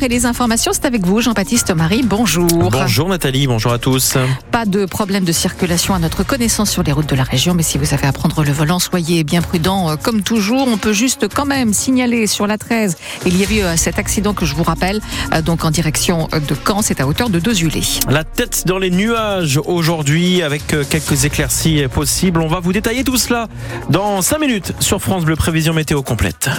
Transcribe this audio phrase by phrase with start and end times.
[0.00, 2.02] et les informations, c'est avec vous, Jean-Baptiste Marie.
[2.02, 2.46] Bonjour.
[2.48, 4.16] Bonjour Nathalie, bonjour à tous.
[4.50, 7.62] Pas de problème de circulation à notre connaissance sur les routes de la région, mais
[7.62, 9.90] si vous avez à prendre le volant, soyez bien prudents.
[9.90, 12.96] Euh, comme toujours, on peut juste quand même signaler sur la 13,
[13.26, 15.00] il y a eu euh, cet accident que je vous rappelle,
[15.34, 17.82] euh, donc en direction de Caen, c'est à hauteur de 2 Zulé.
[18.08, 22.40] La tête dans les nuages aujourd'hui avec quelques éclaircies possibles.
[22.40, 23.48] On va vous détailler tout cela
[23.90, 26.50] dans 5 minutes sur France Bleu Prévision Météo complète.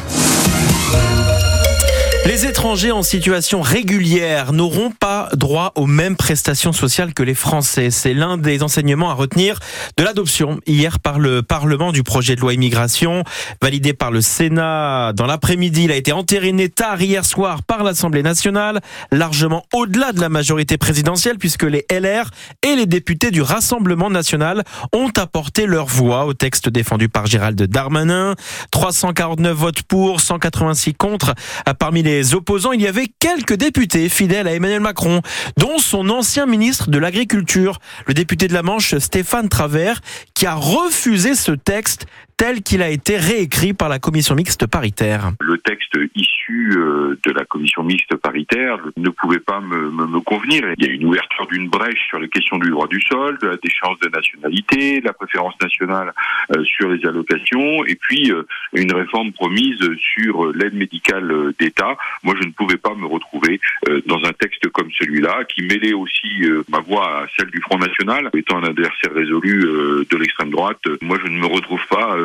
[2.26, 7.92] Les étrangers en situation régulière n'auront pas droit aux mêmes prestations sociales que les Français.
[7.92, 9.60] C'est l'un des enseignements à retenir
[9.96, 13.24] de l'adoption hier par le Parlement du projet de loi immigration,
[13.62, 15.84] validé par le Sénat dans l'après-midi.
[15.84, 18.82] Il a été entériné tard hier soir par l'Assemblée nationale,
[19.12, 22.32] largement au-delà de la majorité présidentielle, puisque les LR
[22.64, 27.62] et les députés du Rassemblement national ont apporté leur voix au texte défendu par Gérald
[27.62, 28.34] Darmanin.
[28.72, 31.36] 349 votes pour, 186 contre.
[31.78, 35.21] Parmi les opposants, il y avait quelques députés fidèles à Emmanuel Macron,
[35.58, 40.02] dont son ancien ministre de l'Agriculture, le député de la Manche Stéphane Travers,
[40.33, 42.05] qui a refusé ce texte
[42.38, 45.31] tel qu'il a été réécrit par la commission mixte paritaire.
[45.39, 50.64] Le texte issu euh, de la commission mixte paritaire ne pouvait pas me, me, convenir.
[50.78, 53.48] Il y a une ouverture d'une brèche sur les questions du droit du sol, de
[53.48, 56.14] la déchéance de nationalité, la préférence nationale
[56.56, 61.98] euh, sur les allocations, et puis euh, une réforme promise sur l'aide médicale d'État.
[62.23, 63.60] Moi, je ne pouvais pas me retrouver
[64.06, 68.30] dans un texte comme celui-là, qui mêlait aussi ma voix à celle du Front National,
[68.34, 69.62] étant un adversaire résolu
[70.10, 70.80] de l'extrême droite.
[71.02, 72.16] Moi, je ne me retrouve pas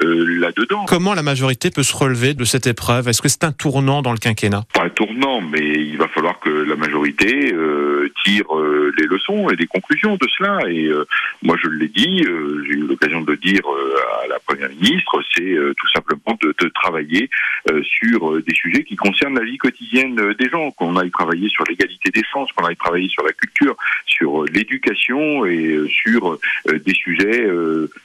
[0.00, 0.86] là-dedans.
[0.86, 3.08] Comment la majorité peut se relever de cette épreuve?
[3.08, 4.64] Est-ce que c'est un tournant dans le quinquennat?
[4.72, 8.46] Pas un tournant, mais il va falloir que la majorité euh, tire
[8.96, 10.58] les leçons et des conclusions de cela.
[10.68, 10.90] Et
[11.42, 13.60] moi, je l'ai dit, j'ai eu l'occasion de le dire
[14.22, 17.28] à la première ministre, c'est tout simplement de, de travailler
[17.82, 22.10] sur des sujets qui concernent la vie quotidienne des gens, qu'on aille travailler sur l'égalité
[22.10, 23.76] des chances, qu'on aille travailler sur la culture,
[24.18, 27.46] sur l'éducation et sur des sujets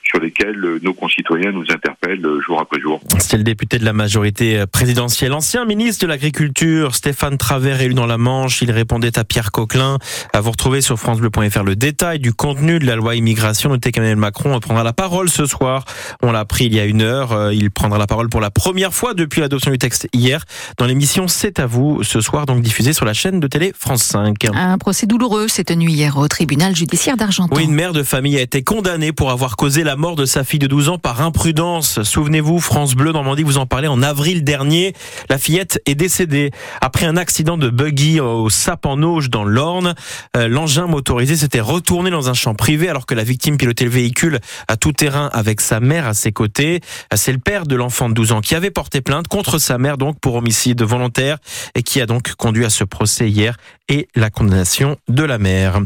[0.03, 3.01] sur lesquels nos concitoyens nous interpellent jour après jour.
[3.19, 8.05] C'est le député de la majorité présidentielle, ancien ministre de l'Agriculture, Stéphane Travers, élu dans
[8.05, 8.61] la Manche.
[8.61, 9.97] Il répondait à Pierre Coquelin.
[10.33, 13.69] À vous retrouver sur francebleu.fr le détail du contenu de la loi immigration.
[13.69, 15.85] Notez qu'Emmanuel Macron prendra la parole ce soir.
[16.21, 17.31] On l'a appris il y a une heure.
[17.31, 20.43] Euh, il prendra la parole pour la première fois depuis l'adoption du texte hier
[20.77, 24.03] dans l'émission C'est à vous ce soir, donc diffusée sur la chaîne de télé France
[24.03, 24.35] 5.
[24.53, 27.55] Un procès douloureux s'est tenu au tribunal judiciaire d'Argenton.
[27.55, 30.43] Oui, une mère de famille a été condamnée pour avoir causé la mort de sa
[30.43, 32.03] fille de 12 ans par imprudence.
[32.03, 34.93] Souvenez-vous, France Bleu Normandie vous en parlait en avril dernier.
[35.29, 39.95] La fillette est décédée après un accident de buggy au Sap en Auge dans l'Orne.
[40.35, 43.91] Euh, l'engin motorisé s'était retourné dans un champ privé alors que la victime pilotait le
[43.91, 46.81] véhicule à tout terrain avec sa mère à ses côtés.
[47.15, 49.97] C'est le père de l'enfant de 12 ans qui avait porté plainte contre sa mère
[49.97, 51.37] donc pour homicide volontaire
[51.75, 53.57] et qui a donc conduit à ce procès hier
[53.89, 55.79] et la condamnation de la mère.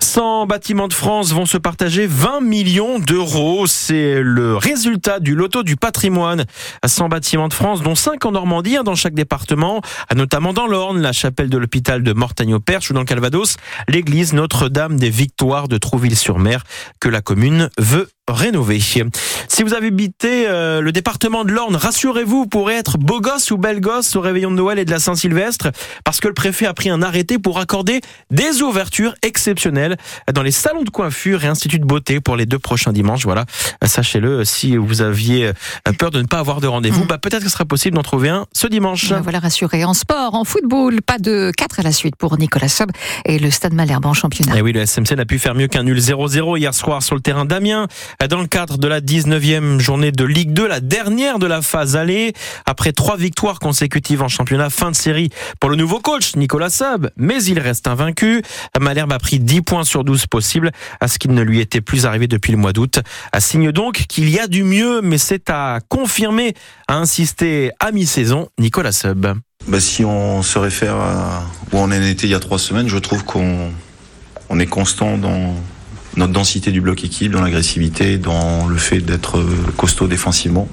[0.00, 3.66] 100 bâtiments de France vont se partager 20 millions d'euros.
[3.66, 6.44] C'est le résultat du loto du patrimoine.
[6.84, 9.80] 100 bâtiments de France, dont 5 en Normandie, dans chaque département,
[10.14, 13.56] notamment dans l'Orne, la chapelle de l'hôpital de Mortagne-au-Perche ou dans le Calvados,
[13.88, 16.64] l'église Notre-Dame des Victoires de Trouville-sur-Mer
[17.00, 18.78] que la commune veut rénové.
[18.80, 23.50] Si vous avez habité euh, le département de l'Orne, rassurez-vous, vous pourrez être beau gosse
[23.50, 25.68] ou belle gosse au réveillon de Noël et de la Saint-Sylvestre,
[26.04, 28.00] parce que le préfet a pris un arrêté pour accorder
[28.30, 29.96] des ouvertures exceptionnelles
[30.32, 33.24] dans les salons de coiffure et instituts de beauté pour les deux prochains dimanches.
[33.24, 33.46] Voilà,
[33.84, 37.08] sachez-le, si vous aviez euh, peur de ne pas avoir de rendez-vous, mm.
[37.08, 39.12] bah, peut-être que ce sera possible d'en trouver un ce dimanche.
[39.12, 39.84] voilà, rassuré.
[39.84, 42.90] En sport, en football, pas de 4 à la suite pour Nicolas Sob
[43.24, 44.54] et le Stade Malherbe en championnat.
[44.54, 47.14] Et eh oui, le SMC n'a pu faire mieux qu'un nul 0-0 hier soir sur
[47.14, 47.86] le terrain d'Amiens
[48.26, 51.94] dans le cadre de la 19e journée de Ligue 2, la dernière de la phase
[51.94, 52.32] allée.
[52.66, 55.30] Après trois victoires consécutives en championnat, fin de série
[55.60, 58.42] pour le nouveau coach Nicolas Sab, mais il reste invaincu.
[58.80, 62.06] Malherbe a pris 10 points sur 12 possibles, à ce qui ne lui était plus
[62.06, 62.98] arrivé depuis le mois d'août.
[63.38, 66.54] Signe donc qu'il y a du mieux, mais c'est à confirmer,
[66.88, 69.26] a insisté à mi-saison Nicolas Sub.
[69.68, 72.88] Bah, si on se réfère à où on en était il y a trois semaines,
[72.88, 73.70] je trouve qu'on
[74.48, 75.54] on est constant dans
[76.18, 80.68] notre densité du bloc équipe, dans l'agressivité, dans le fait d'être euh, costaud défensivement.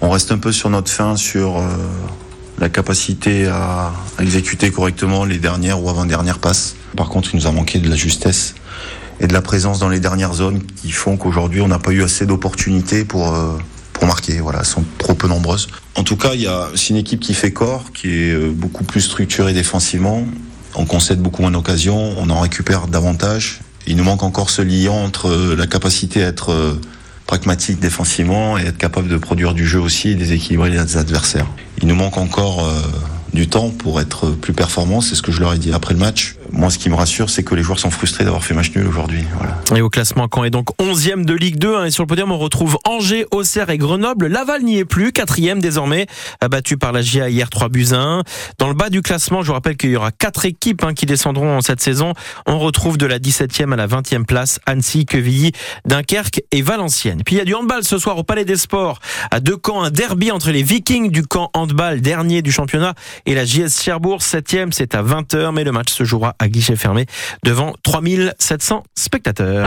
[0.00, 1.66] On reste un peu sur notre fin sur euh,
[2.58, 6.74] la capacité à, exécuter correctement les dernières ou avant-dernières passes.
[6.96, 8.54] Par contre, il nous a manqué de la justesse
[9.20, 12.02] et de la présence dans les dernières zones qui font qu'aujourd'hui, on n'a pas eu
[12.02, 13.56] assez d'opportunités pour, euh,
[13.92, 14.40] pour marquer.
[14.40, 15.68] Voilà, sont trop peu nombreuses.
[15.94, 16.32] En tout cas,
[16.74, 20.24] c'est une équipe qui fait corps, qui est beaucoup plus structurée défensivement.
[20.74, 24.92] On concède beaucoup moins d'occasions, on en récupère davantage il nous manque encore ce lien
[24.92, 26.78] entre euh, la capacité à être euh,
[27.26, 31.46] pragmatique défensivement et être capable de produire du jeu aussi et déséquilibrer les adversaires.
[31.80, 32.80] Il nous manque encore euh,
[33.32, 35.00] du temps pour être plus performant.
[35.00, 36.36] C'est ce que je leur ai dit après le match.
[36.52, 38.86] Moi, ce qui me rassure, c'est que les joueurs sont frustrés d'avoir fait match nul
[38.86, 39.24] aujourd'hui.
[39.36, 39.58] Voilà.
[39.76, 41.76] Et au classement, Caen est donc 11e de Ligue 2.
[41.76, 44.26] Hein, et sur le podium, on retrouve Angers, Auxerre et Grenoble.
[44.26, 46.06] Laval n'y est plus, quatrième désormais,
[46.50, 48.22] battu par la GIA hier 3 buts 1.
[48.58, 51.06] Dans le bas du classement, je vous rappelle qu'il y aura quatre équipes hein, qui
[51.06, 52.14] descendront cette saison.
[52.46, 55.52] On retrouve de la 17e à la 20e place Annecy, Quevilly,
[55.84, 57.22] Dunkerque et Valenciennes.
[57.24, 59.00] Puis il y a du handball ce soir au Palais des Sports.
[59.30, 62.94] À deux camps, un derby entre les Vikings du camp handball, dernier du championnat,
[63.26, 64.72] et la JS Cherbourg, 7e.
[64.72, 67.06] C'est à 20h, mais le match se jouera à guichet fermé
[67.44, 69.56] devant 3700 spectateurs.